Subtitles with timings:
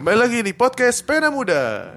[0.00, 1.92] Kembali lagi di podcast Pena Muda.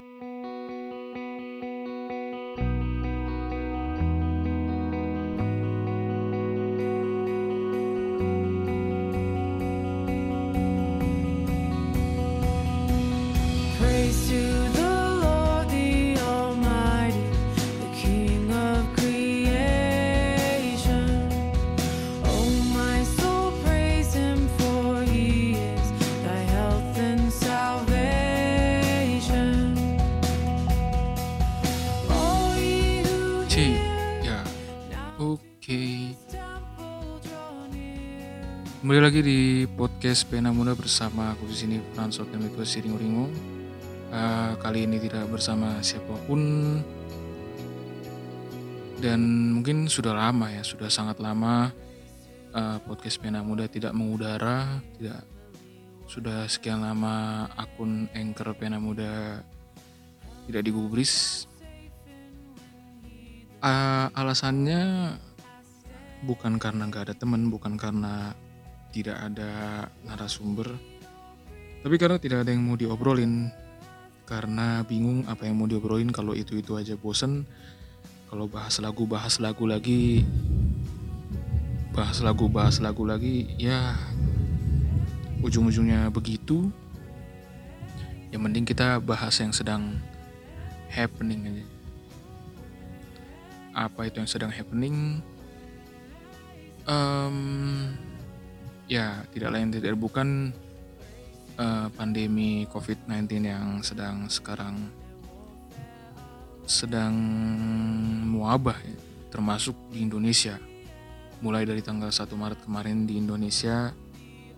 [40.04, 43.24] Podcast Pena Muda bersama aku di sini Fransot dan Miko Siring Ringo
[44.12, 46.76] Eh, kali ini tidak bersama siapa pun.
[49.00, 49.20] Dan
[49.56, 51.72] mungkin sudah lama ya sudah sangat lama
[52.52, 55.24] eh, podcast Pena Muda tidak mengudara tidak
[56.04, 59.40] sudah sekian lama akun anchor Pena Muda
[60.44, 61.48] tidak digubris.
[63.64, 65.16] Eh, alasannya
[66.28, 68.43] bukan karena nggak ada temen, bukan karena
[68.94, 70.70] tidak ada narasumber,
[71.84, 73.52] tapi karena tidak ada yang mau diobrolin.
[74.24, 77.44] Karena bingung apa yang mau diobrolin kalau itu-itu aja bosen.
[78.32, 80.24] Kalau bahas lagu, bahas lagu lagi,
[81.92, 83.92] bahas lagu, bahas lagu lagi, ya
[85.44, 86.72] ujung-ujungnya begitu.
[88.32, 90.00] Yang mending kita bahas yang sedang
[90.88, 91.66] happening aja.
[93.76, 95.20] Apa itu yang sedang happening?
[96.88, 97.36] Em,
[98.90, 100.52] ya tidak lain tidak bukan
[101.56, 105.04] eh, pandemi COVID-19 yang sedang sekarang
[106.64, 107.12] sedang
[108.32, 108.96] muabah ya,
[109.28, 110.56] termasuk di Indonesia.
[111.44, 113.92] Mulai dari tanggal 1 Maret kemarin di Indonesia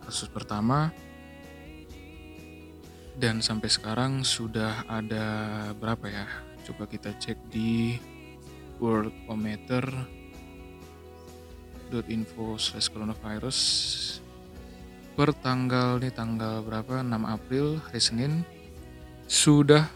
[0.06, 0.94] kasus pertama
[3.18, 5.26] dan sampai sekarang sudah ada
[5.74, 6.26] berapa ya?
[6.62, 7.98] Coba kita cek di
[8.78, 9.88] Worldometer
[12.10, 13.58] info slash coronavirus
[15.16, 17.00] per tanggal nih tanggal berapa?
[17.00, 18.32] 6 April hari Senin.
[19.26, 19.88] Sudah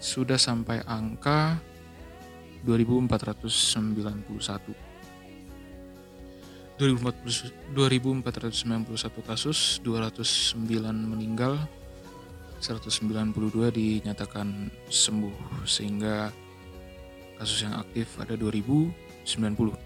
[0.00, 1.56] sudah sampai angka
[2.66, 4.74] 2491
[6.74, 8.26] 2491
[9.22, 11.54] kasus 209 meninggal
[12.64, 15.68] 192 dinyatakan sembuh.
[15.68, 16.32] Sehingga
[17.36, 19.83] kasus yang aktif ada 2090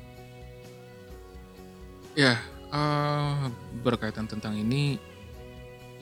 [2.18, 2.34] Ya,
[2.74, 3.46] eh,
[3.86, 4.98] berkaitan tentang ini,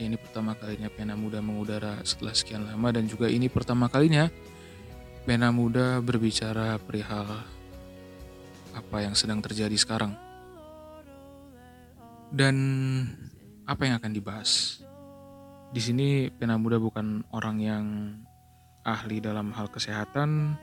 [0.00, 4.32] ini pertama kalinya Pena Muda mengudara setelah sekian lama dan juga ini pertama kalinya
[5.28, 7.44] Pena Muda berbicara perihal
[8.72, 10.16] apa yang sedang terjadi sekarang.
[12.32, 12.56] Dan
[13.69, 14.81] apa yang akan dibahas.
[15.69, 17.84] Di sini Pena Muda bukan orang yang
[18.88, 20.56] ahli dalam hal kesehatan,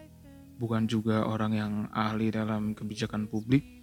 [0.58, 3.82] bukan juga orang yang ahli dalam kebijakan publik,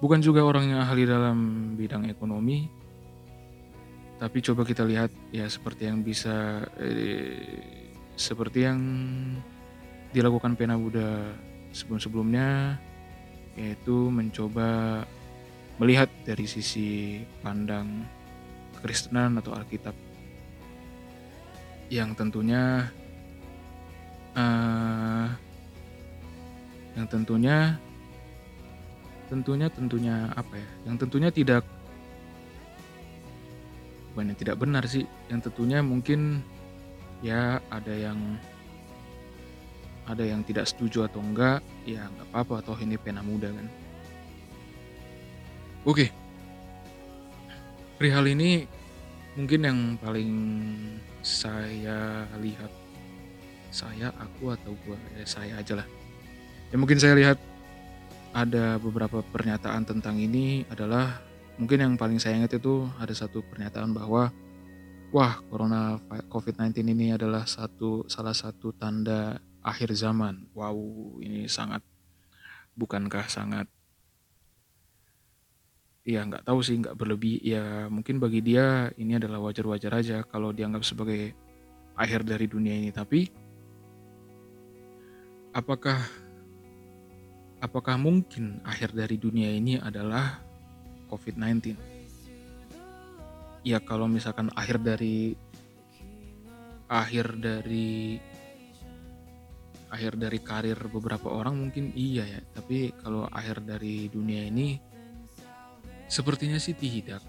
[0.00, 2.68] bukan juga orang yang ahli dalam bidang ekonomi
[4.16, 7.84] tapi coba kita lihat ya seperti yang bisa eh,
[8.16, 8.80] seperti yang
[10.16, 11.36] dilakukan Pena Buddha
[11.76, 12.80] sebelum-sebelumnya
[13.60, 15.04] yaitu mencoba
[15.76, 18.08] melihat dari sisi pandang
[18.76, 19.92] kekristenan atau Alkitab.
[21.92, 22.88] Yang tentunya
[24.32, 25.28] eh,
[26.96, 27.76] yang tentunya
[29.26, 31.62] tentunya tentunya apa ya yang tentunya tidak
[34.14, 36.40] bukan yang tidak benar sih yang tentunya mungkin
[37.20, 38.16] ya ada yang
[40.06, 43.66] ada yang tidak setuju atau enggak ya nggak apa-apa atau ini pena muda kan.
[45.82, 46.10] Oke.
[47.98, 48.66] Perihal ini
[49.34, 50.32] mungkin yang paling
[51.26, 52.70] saya lihat
[53.74, 55.88] saya aku atau gua ya saya aja lah.
[56.70, 57.38] Ya mungkin saya lihat
[58.36, 61.24] ada beberapa pernyataan tentang ini adalah
[61.56, 64.28] mungkin yang paling saya ingat itu ada satu pernyataan bahwa
[65.08, 65.96] wah corona
[66.28, 70.52] covid-19 ini adalah satu salah satu tanda akhir zaman.
[70.52, 70.76] Wow,
[71.24, 71.80] ini sangat
[72.76, 73.72] bukankah sangat
[76.06, 80.54] ya nggak tahu sih nggak berlebih ya mungkin bagi dia ini adalah wajar-wajar aja kalau
[80.54, 81.34] dianggap sebagai
[81.98, 83.26] akhir dari dunia ini tapi
[85.50, 85.98] apakah
[87.66, 90.38] apakah mungkin akhir dari dunia ini adalah
[91.10, 91.74] COVID-19?
[93.66, 95.34] Ya kalau misalkan akhir dari
[96.86, 98.22] akhir dari
[99.90, 104.78] akhir dari karir beberapa orang mungkin iya ya, tapi kalau akhir dari dunia ini
[106.06, 107.22] sepertinya sih tidak.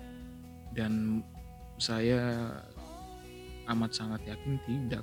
[0.77, 1.25] Dan
[1.81, 2.53] saya
[3.73, 5.01] amat sangat yakin tidak.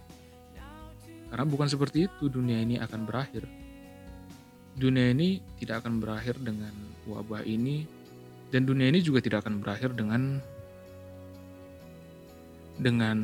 [1.26, 3.63] Karena bukan seperti itu dunia ini akan berakhir.
[4.74, 6.74] Dunia ini tidak akan berakhir dengan
[7.06, 7.86] wabah ini
[8.50, 10.42] dan dunia ini juga tidak akan berakhir dengan
[12.74, 13.18] dengan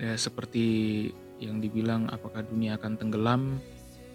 [0.00, 0.66] ya, seperti
[1.40, 3.42] yang dibilang apakah dunia akan tenggelam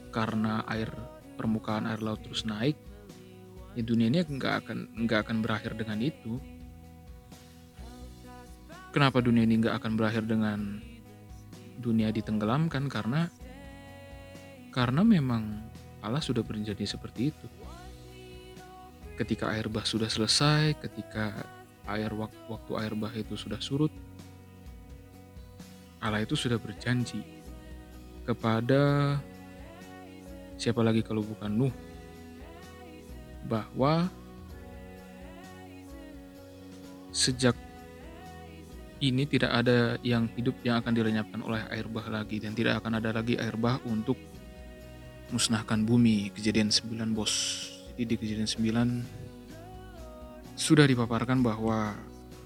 [0.10, 0.90] karena air
[1.38, 2.78] permukaan air laut terus naik?
[3.76, 6.42] Ya dunia ini nggak akan nggak akan berakhir dengan itu.
[8.94, 10.80] Kenapa dunia ini nggak akan berakhir dengan
[11.82, 12.88] dunia ditenggelamkan?
[12.88, 13.28] Karena
[14.72, 15.44] karena memang
[16.06, 17.48] Allah sudah berjanji seperti itu.
[19.18, 21.32] Ketika air bah sudah selesai ketika
[21.90, 23.94] air waktu, air bah itu sudah surut
[26.06, 27.26] Allah itu sudah berjanji
[28.26, 29.16] kepada
[30.54, 31.74] siapa lagi kalau bukan Nuh
[33.46, 34.10] bahwa
[37.10, 37.54] sejak
[39.02, 42.98] ini tidak ada yang hidup yang akan dilenyapkan oleh air bah lagi dan tidak akan
[42.98, 44.18] ada lagi air bah untuk
[45.34, 47.34] musnahkan bumi kejadian 9 bos.
[47.96, 49.04] Jadi di kejadian 9
[50.56, 51.96] sudah dipaparkan bahwa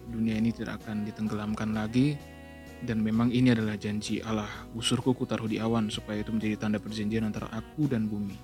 [0.10, 2.18] dunia ini tidak akan ditenggelamkan lagi.
[2.80, 6.80] Dan memang ini adalah janji Allah busurku ku taruh di awan supaya itu menjadi tanda
[6.80, 8.40] perjanjian antara aku dan bumi.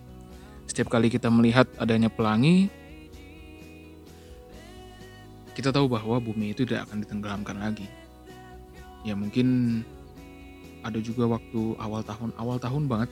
[0.68, 2.68] Setiap kali kita melihat adanya pelangi,
[5.56, 7.88] kita tahu bahwa bumi itu tidak akan ditenggelamkan lagi.
[9.08, 9.80] Ya mungkin
[10.84, 13.08] ada juga waktu awal tahun awal tahun banget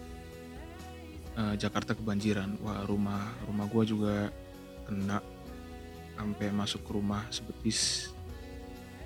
[1.37, 2.57] uh, Jakarta kebanjiran.
[2.61, 4.15] Wah rumah rumah gue juga
[4.85, 5.21] kena
[6.13, 8.11] sampai masuk ke rumah sebetis.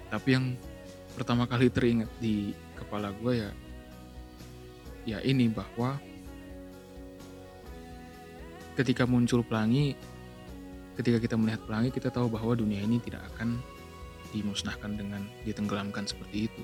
[0.08, 0.56] Tapi yang
[1.16, 3.52] pertama kali teringat di kepala gue ya
[5.08, 5.98] ya ini bahwa
[8.78, 9.98] ketika muncul pelangi,
[11.00, 13.58] ketika kita melihat pelangi, kita tahu bahwa dunia ini tidak akan
[14.36, 16.64] dimusnahkan dengan ditenggelamkan seperti itu.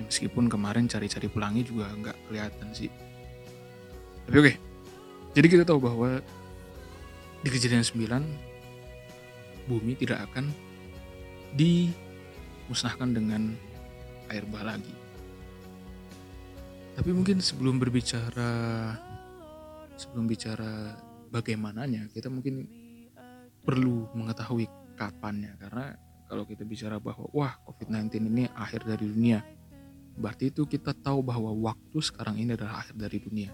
[0.00, 2.88] Ya, meskipun kemarin cari-cari pelangi juga nggak kelihatan sih.
[4.26, 4.52] Tapi oke,
[5.38, 6.18] jadi kita tahu bahwa
[7.46, 10.50] di kejadian 9, bumi tidak akan
[11.54, 13.54] dimusnahkan dengan
[14.30, 14.94] air bah lagi.
[16.96, 18.50] Tapi mungkin sebelum berbicara
[20.00, 20.96] sebelum bicara
[21.30, 22.64] bagaimananya, kita mungkin
[23.62, 25.54] perlu mengetahui kapannya.
[25.60, 25.92] Karena
[26.26, 29.44] kalau kita bicara bahwa wah COVID-19 ini akhir dari dunia,
[30.16, 33.52] berarti itu kita tahu bahwa waktu sekarang ini adalah akhir dari dunia.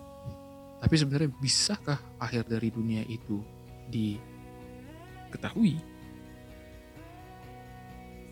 [0.83, 3.39] Tapi sebenarnya bisakah akhir dari dunia itu
[3.87, 5.79] diketahui?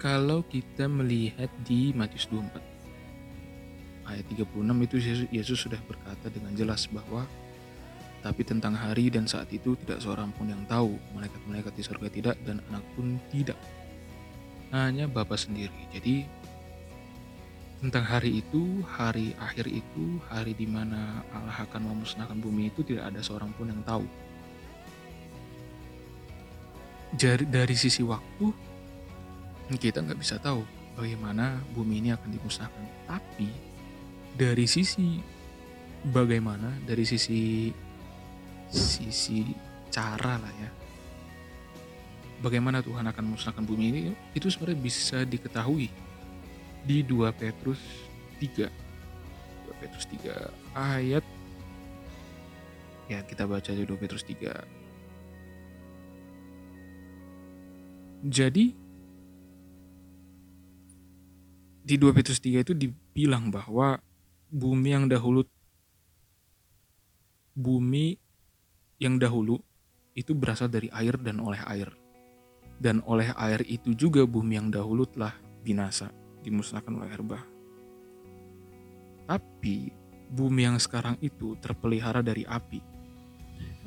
[0.02, 2.58] Kalau kita melihat di Matius 24
[4.10, 4.50] ayat 36
[4.90, 4.96] itu
[5.30, 7.22] Yesus sudah berkata dengan jelas bahwa
[8.20, 12.36] tapi tentang hari dan saat itu tidak seorang pun yang tahu, malaikat-malaikat di surga tidak
[12.44, 13.56] dan anak pun tidak.
[14.74, 15.88] Hanya Bapa sendiri.
[15.88, 16.28] Jadi
[17.80, 23.08] tentang hari itu, hari akhir itu, hari di mana Allah akan memusnahkan bumi itu tidak
[23.08, 24.04] ada seorang pun yang tahu.
[27.16, 28.52] Dari, dari sisi waktu,
[29.80, 30.62] kita nggak bisa tahu
[30.94, 32.84] bagaimana bumi ini akan dimusnahkan.
[33.08, 33.48] Tapi
[34.36, 35.18] dari sisi
[36.04, 37.72] bagaimana, dari sisi
[38.70, 39.50] sisi
[39.90, 40.70] cara lah ya
[42.40, 44.00] bagaimana Tuhan akan memusnahkan bumi ini
[44.32, 45.90] itu sebenarnya bisa diketahui
[46.84, 47.80] di 2 Petrus
[48.40, 51.24] 3 2 Petrus 3 ayat.
[53.10, 54.80] Ya kita baca di 2 Petrus 3
[58.20, 58.76] jadi
[61.80, 63.96] di 2 Petrus 3 itu dibilang bahwa
[64.52, 65.40] bumi yang dahulu
[67.56, 68.20] bumi
[69.00, 69.56] yang dahulu
[70.12, 71.88] itu berasal dari air dan oleh air.
[72.80, 77.44] Dan oleh air itu juga bumi yang dahulu telah binasa, dimusnahkan oleh air bah.
[79.30, 79.94] Tapi
[80.30, 82.82] bumi yang sekarang itu terpelihara dari api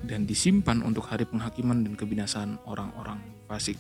[0.04, 3.80] dan disimpan untuk hari penghakiman dan kebinasaan orang-orang fasik.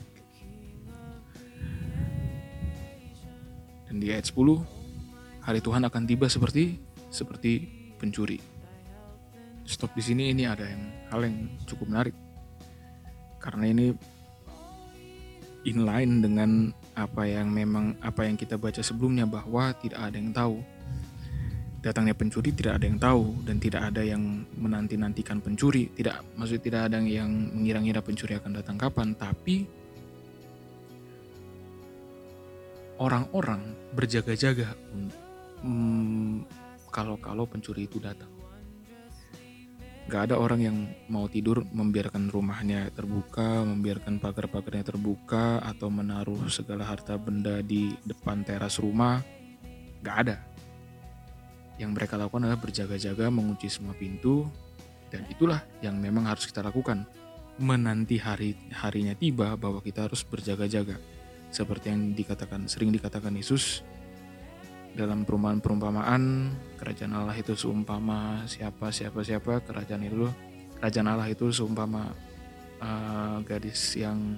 [3.87, 4.59] Dan di ayat 10,
[5.43, 6.81] hari Tuhan akan tiba seperti
[7.13, 7.69] seperti
[8.01, 8.53] pencuri
[9.63, 12.15] stop di sini ini ada yang hal yang cukup menarik
[13.39, 13.85] karena ini
[15.63, 20.57] inline dengan apa yang memang apa yang kita baca sebelumnya bahwa tidak ada yang tahu.
[21.83, 25.91] Datangnya pencuri tidak ada yang tahu dan tidak ada yang menanti-nantikan pencuri.
[25.91, 29.11] Tidak maksud tidak ada yang mengira-ngira pencuri akan datang kapan.
[29.19, 29.67] Tapi
[33.03, 34.71] orang-orang berjaga-jaga
[35.59, 36.47] hmm,
[36.87, 38.32] kalau-kalau pencuri itu datang
[40.03, 46.83] Gak ada orang yang mau tidur membiarkan rumahnya terbuka, membiarkan pagar-pagarnya terbuka, atau menaruh segala
[46.83, 49.23] harta benda di depan teras rumah.
[50.03, 50.35] Gak ada.
[51.79, 54.43] Yang mereka lakukan adalah berjaga-jaga mengunci semua pintu
[55.07, 57.07] dan itulah yang memang harus kita lakukan.
[57.61, 60.99] Menanti hari harinya tiba bahwa kita harus berjaga-jaga.
[61.53, 63.85] Seperti yang dikatakan sering dikatakan Yesus
[64.93, 70.29] dalam perumpamaan-perumpamaan kerajaan Allah itu seumpama siapa siapa siapa kerajaan itu
[70.77, 72.13] kerajaan Allah itu seumpama
[72.77, 74.37] uh, gadis yang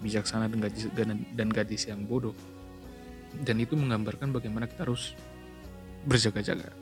[0.00, 0.88] bijaksana dan gadis,
[1.36, 2.32] dan gadis yang bodoh.
[3.44, 5.12] Dan itu menggambarkan bagaimana kita harus
[6.08, 6.72] berjaga-jaga.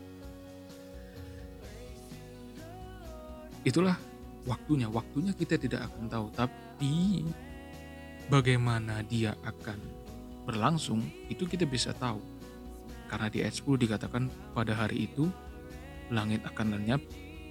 [3.66, 3.98] Itulah
[4.46, 4.86] waktunya.
[4.88, 7.26] Waktunya kita tidak akan tahu tapi
[8.30, 9.76] bagaimana dia akan
[10.46, 12.37] berlangsung itu kita bisa tahu
[13.08, 15.32] karena di ayat 10 dikatakan pada hari itu
[16.12, 17.00] langit akan lenyap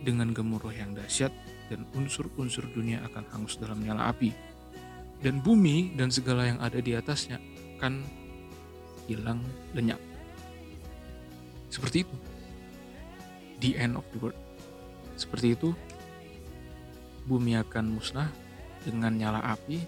[0.05, 1.33] dengan gemuruh yang dahsyat
[1.67, 4.31] dan unsur-unsur dunia akan hangus dalam nyala api.
[5.17, 7.41] Dan bumi dan segala yang ada di atasnya
[7.77, 8.05] akan
[9.09, 9.41] hilang
[9.73, 9.97] lenyap.
[11.73, 12.15] Seperti itu.
[13.57, 14.37] The end of the world.
[15.17, 15.73] Seperti itu.
[17.25, 18.29] Bumi akan musnah
[18.85, 19.81] dengan nyala api.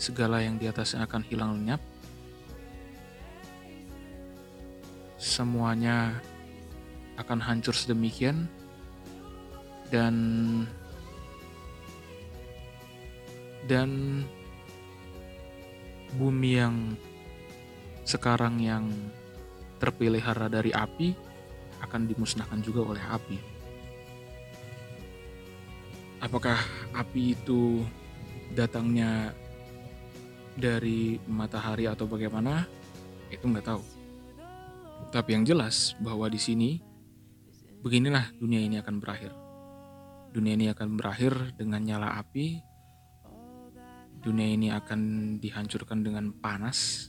[0.00, 1.80] Segala yang di atasnya akan hilang lenyap
[5.16, 6.20] semuanya
[7.16, 8.44] akan hancur sedemikian
[9.88, 10.14] dan
[13.66, 14.22] dan
[16.14, 16.76] bumi yang
[18.06, 18.86] sekarang yang
[19.82, 21.12] terpelihara dari api
[21.82, 23.38] akan dimusnahkan juga oleh api.
[26.22, 26.56] Apakah
[26.96, 27.84] api itu
[28.56, 29.34] datangnya
[30.56, 32.64] dari matahari atau bagaimana?
[33.28, 33.95] Itu nggak tahu.
[35.10, 36.82] Tapi yang jelas bahwa di sini
[37.80, 39.32] beginilah dunia ini akan berakhir.
[40.34, 42.60] Dunia ini akan berakhir dengan nyala api.
[44.20, 45.00] Dunia ini akan
[45.38, 47.08] dihancurkan dengan panas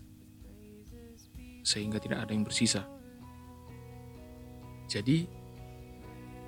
[1.66, 2.86] sehingga tidak ada yang bersisa.
[4.88, 5.27] Jadi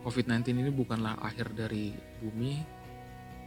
[0.07, 1.91] COVID-19 ini bukanlah akhir dari
[2.23, 2.63] bumi.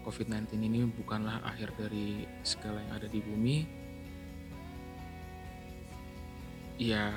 [0.04, 3.56] COVID-19 ini bukanlah akhir dari segala yang ada di bumi.
[6.76, 7.16] Ya,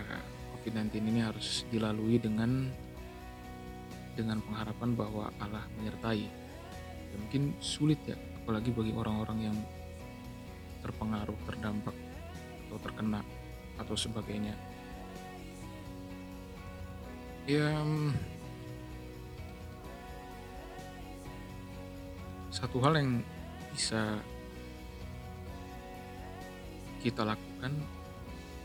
[0.65, 2.73] COVID-19 ini harus dilalui dengan
[4.17, 6.25] dengan pengharapan bahwa Allah menyertai.
[6.25, 9.57] Ya, mungkin sulit ya, apalagi bagi orang-orang yang
[10.81, 11.93] terpengaruh, terdampak,
[12.65, 13.21] atau terkena,
[13.77, 14.57] atau sebagainya.
[17.45, 18.17] Ya, mm,
[22.49, 23.21] satu hal yang
[23.69, 24.17] bisa
[27.05, 27.69] kita lakukan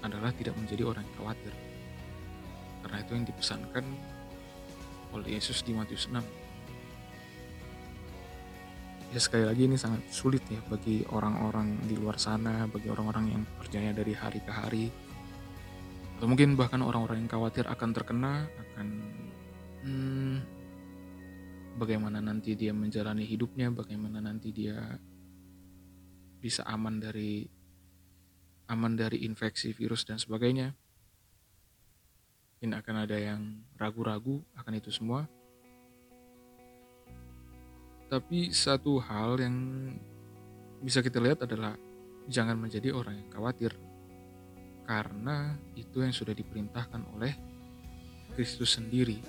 [0.00, 1.52] adalah tidak menjadi orang yang khawatir.
[2.81, 3.85] Karena itu yang dipesankan
[5.13, 6.23] oleh Yesus di Matius 6.
[9.11, 13.43] Ya sekali lagi ini sangat sulit ya bagi orang-orang di luar sana, bagi orang-orang yang
[13.59, 14.87] percaya dari hari ke hari.
[16.17, 18.87] Atau mungkin bahkan orang-orang yang khawatir akan terkena, akan
[19.83, 20.37] hmm,
[21.75, 24.79] bagaimana nanti dia menjalani hidupnya, bagaimana nanti dia
[26.39, 27.45] bisa aman dari
[28.71, 30.73] aman dari infeksi virus dan sebagainya
[32.61, 33.40] mungkin akan ada yang
[33.81, 35.25] ragu-ragu akan itu semua.
[38.12, 39.57] Tapi satu hal yang
[40.85, 41.73] bisa kita lihat adalah
[42.29, 43.73] jangan menjadi orang yang khawatir.
[44.85, 47.33] Karena itu yang sudah diperintahkan oleh
[48.37, 49.25] Kristus sendiri.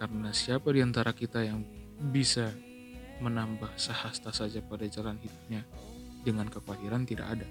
[0.00, 1.60] Karena siapa di antara kita yang
[2.08, 2.48] bisa
[3.20, 5.68] menambah sehasta saja pada jalan hidupnya
[6.24, 7.48] dengan kekhawatiran tidak ada.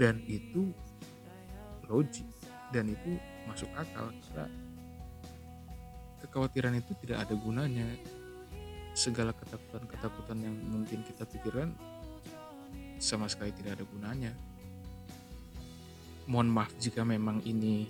[0.00, 0.72] Dan itu
[1.92, 2.24] logik
[2.72, 4.48] dan itu masuk akal karena
[6.24, 7.86] kekhawatiran itu tidak ada gunanya.
[8.92, 11.72] Segala ketakutan-ketakutan yang mungkin kita pikirkan
[13.00, 14.32] sama sekali tidak ada gunanya.
[16.28, 17.88] Mohon maaf jika memang ini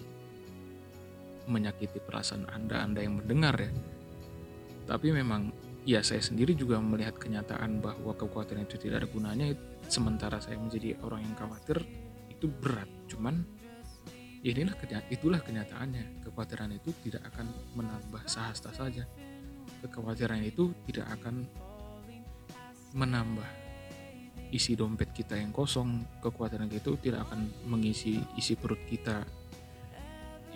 [1.47, 3.71] menyakiti perasaan anda anda yang mendengar ya.
[4.87, 5.51] Tapi memang
[5.83, 9.47] ya saya sendiri juga melihat kenyataan bahwa kekhawatiran itu tidak ada gunanya.
[9.91, 11.83] Sementara saya menjadi orang yang khawatir
[12.31, 12.89] itu berat.
[13.11, 13.43] Cuman
[14.43, 14.75] Inilah
[15.07, 16.27] itulah kenyataannya.
[16.27, 17.47] Kekhawatiran itu tidak akan
[17.79, 19.07] menambah sahasta saja.
[19.87, 21.47] Kekhawatiran itu tidak akan
[22.99, 23.47] menambah
[24.51, 26.03] isi dompet kita yang kosong.
[26.19, 29.23] Kekhawatiran itu tidak akan mengisi isi perut kita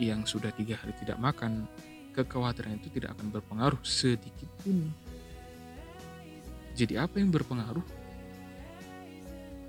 [0.03, 1.71] yang sudah tiga hari tidak makan.
[2.11, 4.91] Kekhawatiran itu tidak akan berpengaruh sedikit pun.
[6.75, 7.87] Jadi apa yang berpengaruh?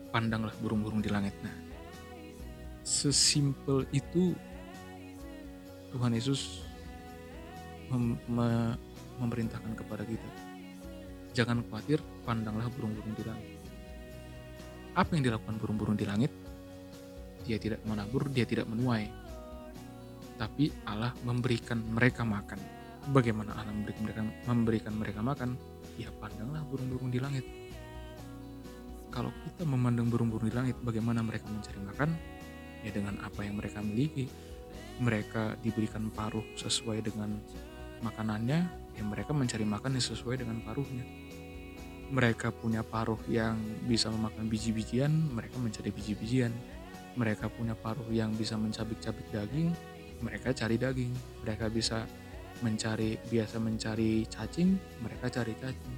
[0.09, 1.37] Pandanglah burung-burung di langit.
[1.45, 1.66] Nah
[2.87, 4.31] sesimpel itu
[5.91, 6.63] Tuhan Yesus
[7.91, 8.79] mem me
[9.17, 10.29] memerintahkan kepada kita.
[11.33, 13.49] Jangan khawatir, pandanglah burung-burung di langit.
[14.93, 16.29] Apa yang dilakukan burung-burung di langit?
[17.47, 19.07] dia tidak menabur, dia tidak menuai.
[20.35, 22.59] Tapi Allah memberikan mereka makan.
[23.15, 25.49] Bagaimana Allah memberikan mereka, memberikan mereka makan?
[25.95, 27.47] Ya pandanglah burung-burung di langit.
[29.09, 32.09] Kalau kita memandang burung-burung di langit, bagaimana mereka mencari makan?
[32.87, 34.31] Ya dengan apa yang mereka miliki.
[35.03, 37.35] Mereka diberikan paruh sesuai dengan
[37.99, 38.59] makanannya,
[38.95, 41.03] ya mereka mencari makan yang sesuai dengan paruhnya.
[42.07, 46.55] Mereka punya paruh yang bisa memakan biji-bijian, mereka mencari biji-bijian.
[47.19, 49.75] Mereka punya paruh yang bisa mencabik-cabik daging,
[50.23, 51.11] mereka cari daging.
[51.43, 52.07] Mereka bisa
[52.63, 55.95] mencari biasa mencari cacing, mereka cari cacing.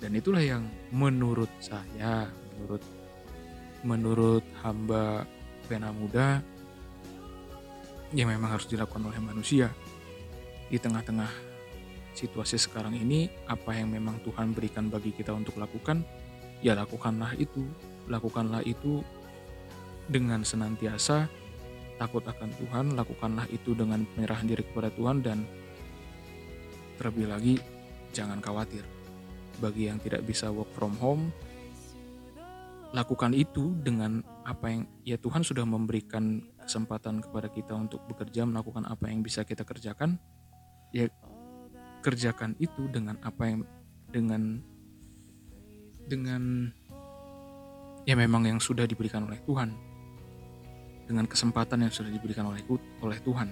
[0.00, 2.82] Dan itulah yang menurut saya, menurut
[3.80, 5.24] menurut hamba
[5.70, 6.42] pena muda
[8.10, 9.70] yang memang harus dilakukan oleh manusia.
[10.66, 11.30] Di tengah-tengah
[12.18, 16.02] situasi sekarang ini apa yang memang Tuhan berikan bagi kita untuk lakukan
[16.58, 17.62] ya lakukanlah itu.
[18.10, 19.06] Lakukanlah itu
[20.10, 21.30] dengan senantiasa.
[22.00, 25.44] Takut akan Tuhan lakukanlah itu dengan penyerahan diri kepada Tuhan dan
[26.98, 27.54] terlebih lagi
[28.10, 28.82] jangan khawatir.
[29.62, 31.30] Bagi yang tidak bisa work from home
[32.90, 38.82] lakukan itu dengan apa yang ya Tuhan sudah memberikan kesempatan kepada kita untuk bekerja melakukan
[38.86, 40.18] apa yang bisa kita kerjakan
[40.90, 41.06] ya
[42.02, 43.60] kerjakan itu dengan apa yang
[44.10, 44.58] dengan
[46.10, 46.66] dengan
[48.08, 49.70] ya memang yang sudah diberikan oleh Tuhan.
[51.06, 52.62] Dengan kesempatan yang sudah diberikan oleh
[53.02, 53.48] oleh Tuhan.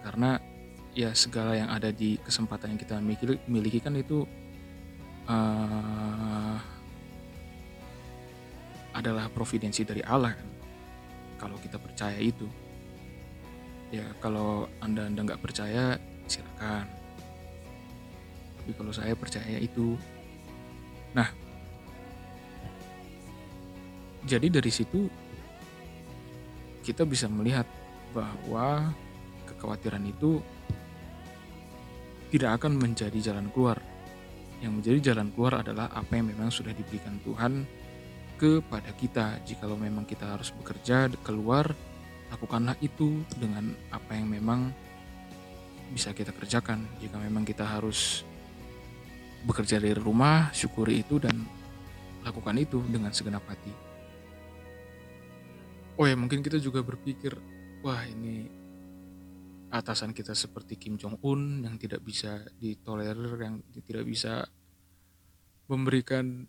[0.00, 0.40] Karena
[0.96, 4.24] ya segala yang ada di kesempatan yang kita miliki, miliki kan itu
[5.28, 6.56] uh,
[8.96, 10.48] adalah providensi dari Allah kan?
[11.36, 12.48] Kalau kita percaya itu.
[13.92, 16.88] Ya kalau anda anda nggak percaya silakan.
[18.58, 19.94] Tapi kalau saya percaya itu
[21.16, 21.32] nah
[24.26, 25.08] jadi dari situ
[26.82, 27.64] kita bisa melihat
[28.10, 28.90] bahwa
[29.48, 30.42] kekhawatiran itu
[32.34, 33.78] tidak akan menjadi jalan keluar.
[34.58, 37.64] Yang menjadi jalan keluar adalah apa yang memang sudah diberikan Tuhan
[38.36, 39.40] kepada kita.
[39.42, 41.72] Jikalau memang kita harus bekerja keluar,
[42.30, 44.70] lakukanlah itu dengan apa yang memang
[45.90, 46.84] bisa kita kerjakan.
[47.00, 48.22] Jika memang kita harus
[49.46, 51.42] bekerja dari rumah, syukuri itu dan
[52.26, 53.70] lakukan itu dengan segenap hati.
[55.96, 57.32] Oh ya, mungkin kita juga berpikir,
[57.80, 58.50] wah ini
[59.70, 64.44] atasan kita seperti Kim Jong Un yang tidak bisa ditolerir, yang tidak bisa
[65.66, 66.46] memberikan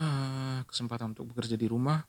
[0.00, 2.04] uh, kesempatan untuk bekerja di rumah.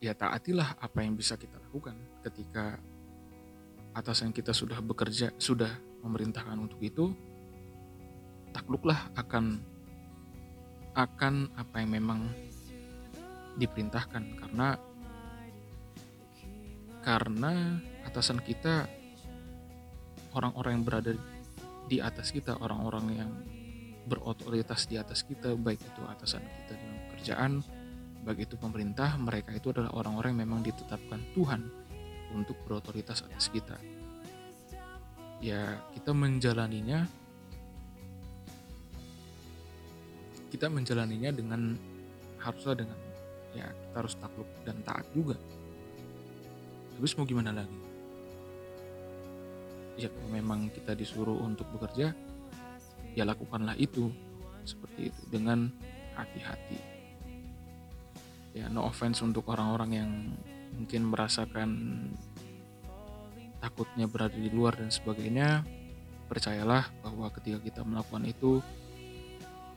[0.00, 2.76] Ya taatilah apa yang bisa kita lakukan ketika
[3.96, 5.72] atasan kita sudah bekerja, sudah
[6.04, 7.16] memerintahkan untuk itu,
[8.52, 9.56] takluklah akan
[10.96, 12.20] akan apa yang memang
[13.56, 14.76] diperintahkan karena
[17.00, 18.84] karena atasan kita
[20.36, 21.12] orang-orang yang berada
[21.88, 23.30] di atas kita, orang-orang yang
[24.06, 27.52] berotoritas di atas kita, baik itu atasan kita dalam pekerjaan,
[28.22, 31.60] baik itu pemerintah, mereka itu adalah orang-orang yang memang ditetapkan Tuhan
[32.34, 33.76] untuk berotoritas atas kita.
[35.42, 37.04] Ya, kita menjalaninya
[40.48, 41.76] kita menjalaninya dengan
[42.40, 42.96] haruslah dengan
[43.52, 45.36] ya kita harus takluk dan taat juga.
[46.96, 47.78] Terus mau gimana lagi?
[50.00, 52.16] Ya kalau memang kita disuruh untuk bekerja,
[53.16, 54.12] ya lakukanlah itu
[54.68, 55.72] seperti itu dengan
[56.12, 56.78] hati-hati.
[58.52, 60.10] Ya no offense untuk orang-orang yang
[60.76, 61.70] mungkin merasakan
[63.64, 65.64] takutnya berada di luar dan sebagainya.
[66.26, 68.58] Percayalah bahwa ketika kita melakukan itu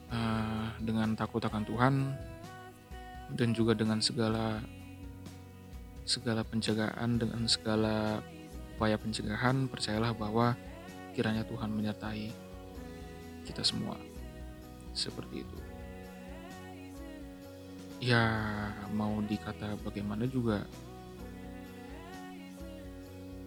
[0.10, 1.94] uh, dengan takut akan Tuhan
[3.38, 4.58] dan juga dengan segala
[6.10, 8.18] segala penjagaan dengan segala
[8.74, 10.58] upaya pencegahan percayalah bahwa
[11.14, 12.49] kiranya Tuhan menyertai
[13.50, 13.98] kita semua
[14.94, 15.58] seperti itu
[18.00, 18.24] ya
[18.94, 20.64] mau dikata bagaimana juga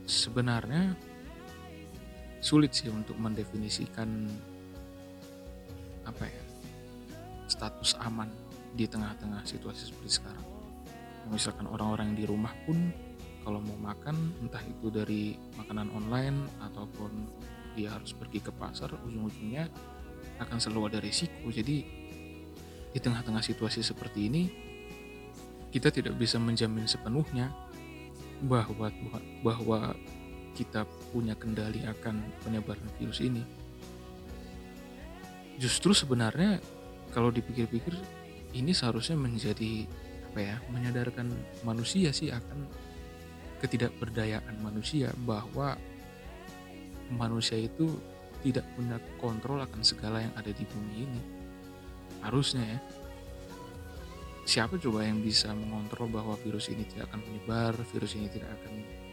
[0.05, 0.93] sebenarnya
[2.43, 4.27] sulit sih untuk mendefinisikan
[6.03, 6.45] apa ya
[7.47, 8.27] status aman
[8.73, 10.47] di tengah-tengah situasi seperti sekarang.
[11.31, 12.91] Misalkan orang-orang yang di rumah pun
[13.47, 17.13] kalau mau makan entah itu dari makanan online ataupun
[17.73, 19.69] dia harus pergi ke pasar ujung-ujungnya
[20.41, 21.49] akan selalu ada risiko.
[21.49, 21.77] Jadi
[22.93, 24.43] di tengah-tengah situasi seperti ini
[25.73, 27.49] kita tidak bisa menjamin sepenuhnya
[28.45, 28.93] bahwa
[29.41, 29.97] bahwa
[30.53, 33.41] kita punya kendali akan penyebaran virus ini.
[35.57, 36.61] Justru sebenarnya
[37.17, 37.97] kalau dipikir-pikir
[38.53, 39.89] ini seharusnya menjadi
[40.33, 41.29] apa ya menyadarkan
[41.65, 42.69] manusia sih akan
[43.61, 45.77] ketidakberdayaan manusia bahwa
[47.13, 47.93] manusia itu
[48.43, 51.23] tidak punya kontrol akan segala yang ada di bumi ini.
[52.25, 52.79] Harusnya ya.
[54.43, 58.73] Siapa coba yang bisa mengontrol bahwa virus ini tidak akan menyebar virus ini tidak akan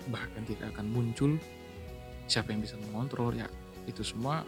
[0.09, 1.37] bahkan tidak akan muncul?
[2.25, 3.37] Siapa yang bisa mengontrol?
[3.37, 3.45] Ya
[3.85, 4.41] itu semua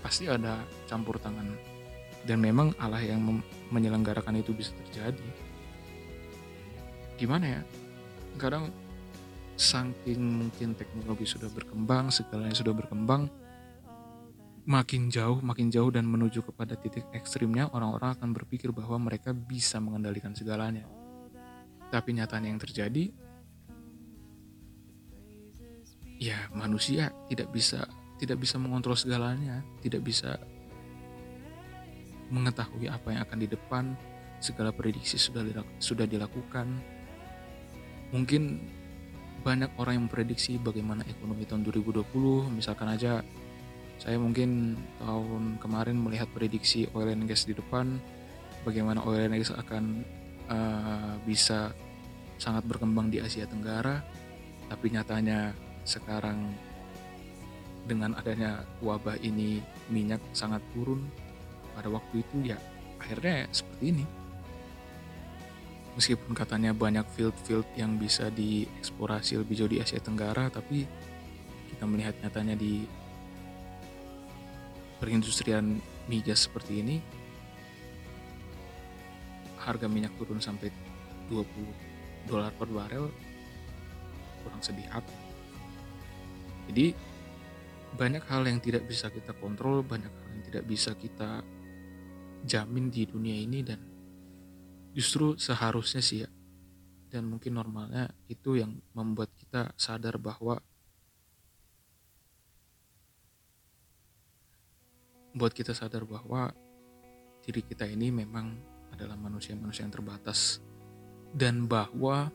[0.00, 1.52] pasti ada campur tangan.
[2.26, 3.22] Dan memang Allah yang
[3.70, 5.28] menyelenggarakan itu bisa terjadi.
[7.20, 7.62] Gimana ya?
[8.36, 8.72] Kadang
[9.56, 13.32] saking mungkin teknologi sudah berkembang segalanya sudah berkembang
[14.66, 19.78] makin jauh makin jauh dan menuju kepada titik ekstrimnya orang-orang akan berpikir bahwa mereka bisa
[19.78, 20.84] mengendalikan segalanya.
[21.86, 23.14] Tapi nyatanya yang terjadi
[26.18, 27.86] ya manusia tidak bisa
[28.18, 30.34] tidak bisa mengontrol segalanya tidak bisa
[32.32, 33.84] mengetahui apa yang akan di depan
[34.42, 35.46] segala prediksi sudah
[35.78, 36.66] sudah dilakukan.
[38.10, 38.42] Mungkin
[39.42, 43.24] banyak orang yang memprediksi bagaimana ekonomi tahun 2020 misalkan aja
[43.96, 47.96] saya mungkin tahun kemarin melihat prediksi oil and gas di depan
[48.66, 50.04] bagaimana oil and gas akan
[50.50, 51.72] eh, bisa
[52.36, 54.04] sangat berkembang di Asia Tenggara.
[54.66, 55.54] Tapi nyatanya
[55.86, 56.52] sekarang
[57.86, 61.06] dengan adanya wabah ini minyak sangat turun.
[61.72, 62.58] Pada waktu itu ya
[62.96, 64.04] akhirnya seperti ini
[65.96, 70.84] meskipun katanya banyak field-field yang bisa dieksplorasi lebih jauh di Asia Tenggara tapi
[71.72, 72.84] kita melihat nyatanya di
[75.00, 76.96] perindustrian migas seperti ini
[79.56, 80.70] harga minyak turun sampai
[81.32, 83.08] 20 dolar per barel
[84.44, 84.86] kurang sedih
[86.70, 86.92] jadi
[87.96, 91.40] banyak hal yang tidak bisa kita kontrol banyak hal yang tidak bisa kita
[92.46, 93.80] jamin di dunia ini dan
[94.96, 96.30] justru seharusnya sih ya.
[97.12, 100.56] Dan mungkin normalnya itu yang membuat kita sadar bahwa
[105.36, 106.48] buat kita sadar bahwa
[107.44, 108.56] diri kita ini memang
[108.96, 110.64] adalah manusia-manusia yang terbatas.
[111.36, 112.32] Dan bahwa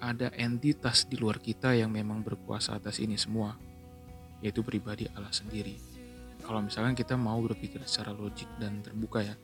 [0.00, 3.60] ada entitas di luar kita yang memang berkuasa atas ini semua
[4.40, 5.76] yaitu pribadi Allah sendiri.
[6.38, 9.34] Kalau misalkan kita mau berpikir secara logik dan terbuka ya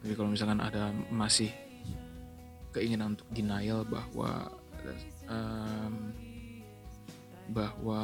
[0.00, 1.52] tapi kalau misalkan ada masih
[2.72, 4.48] keinginan untuk denial bahwa
[5.28, 5.94] em,
[7.52, 8.02] bahwa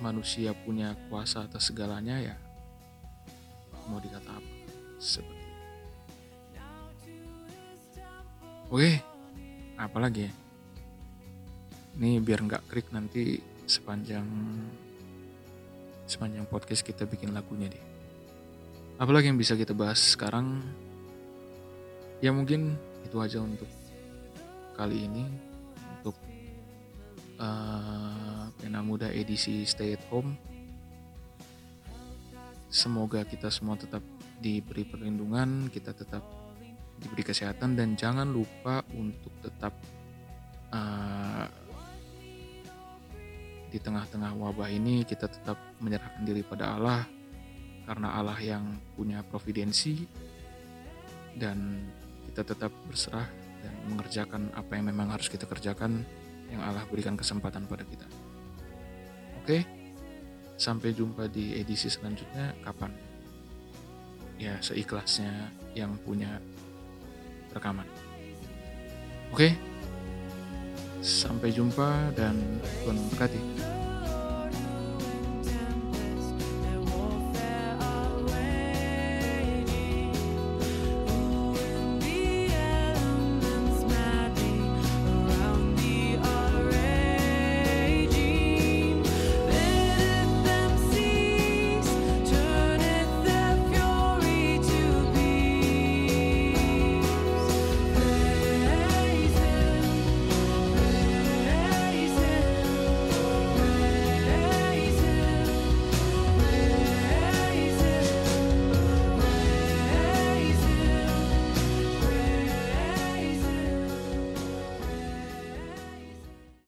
[0.00, 2.36] manusia punya kuasa atas segalanya ya
[3.86, 4.52] mau dikata apa?
[4.96, 5.46] Seperti
[8.72, 8.90] oke
[9.76, 10.32] apalagi ya?
[11.96, 14.24] Ini biar nggak krik nanti sepanjang
[16.06, 17.95] sepanjang podcast kita bikin lagunya deh
[18.96, 20.60] apalagi yang bisa kita bahas sekarang?
[22.24, 23.68] Ya mungkin itu aja untuk
[24.76, 25.24] kali ini.
[26.00, 26.16] Untuk
[27.40, 30.36] eh, pena muda edisi stay at home.
[32.66, 34.02] Semoga kita semua tetap
[34.36, 36.20] diberi perlindungan kita tetap
[37.00, 39.72] diberi kesehatan dan jangan lupa untuk tetap
[40.72, 41.46] eh,
[43.72, 47.15] di tengah-tengah wabah ini kita tetap menyerahkan diri pada Allah
[47.86, 50.04] karena Allah yang punya providensi
[51.38, 51.86] dan
[52.28, 53.30] kita tetap berserah
[53.62, 56.02] dan mengerjakan apa yang memang harus kita kerjakan
[56.50, 58.06] yang Allah berikan kesempatan pada kita.
[59.40, 59.62] Oke,
[60.58, 62.90] sampai jumpa di edisi selanjutnya kapan?
[64.36, 66.42] Ya seikhlasnya yang punya
[67.54, 67.86] rekaman.
[69.32, 69.56] Oke,
[71.00, 72.36] sampai jumpa dan
[72.84, 73.40] Tuhan memberkati.